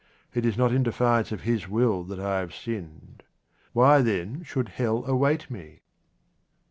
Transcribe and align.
It 0.33 0.47
is 0.47 0.57
not 0.57 0.71
in 0.73 0.81
defiance 0.81 1.31
of 1.31 1.41
His 1.41 1.67
will 1.69 2.01
that 2.05 2.19
I 2.19 2.39
have 2.39 2.55
sinned. 2.55 3.21
Why, 3.71 4.01
then, 4.01 4.41
should 4.43 4.69
hell 4.69 5.03
await 5.05 5.51
me 5.51 5.81